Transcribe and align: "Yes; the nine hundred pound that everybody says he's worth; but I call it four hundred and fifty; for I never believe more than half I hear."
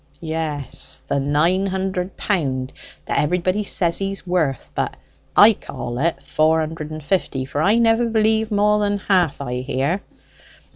"Yes; 0.23 1.03
the 1.07 1.19
nine 1.19 1.67
hundred 1.67 2.17
pound 2.17 2.73
that 3.05 3.19
everybody 3.19 3.63
says 3.63 3.99
he's 3.99 4.25
worth; 4.25 4.71
but 4.73 4.95
I 5.37 5.53
call 5.53 5.99
it 5.99 6.23
four 6.23 6.59
hundred 6.59 6.89
and 6.89 7.03
fifty; 7.03 7.45
for 7.45 7.61
I 7.61 7.77
never 7.77 8.07
believe 8.09 8.49
more 8.49 8.79
than 8.79 8.97
half 8.97 9.39
I 9.41 9.57
hear." 9.57 10.01